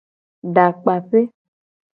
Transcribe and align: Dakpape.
Dakpape. 0.55 1.21